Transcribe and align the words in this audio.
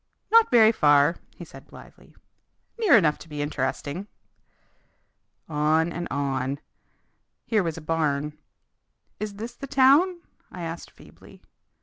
"Not 0.31 0.49
very 0.49 0.71
far," 0.71 1.17
he 1.35 1.45
said 1.45 1.67
blithely. 1.67 2.15
"Near 2.79 2.97
enough 2.97 3.19
to 3.19 3.29
be 3.29 3.39
interesting." 3.43 4.07
On 5.47 5.91
and 5.93 6.07
on. 6.09 6.59
Here 7.45 7.61
was 7.61 7.77
a 7.77 7.81
barn. 7.81 8.35
"Is 9.19 9.35
this 9.35 9.53
the 9.53 9.67
town?" 9.67 10.21
I 10.51 10.63
asked 10.63 10.89
feebly. 10.89 11.43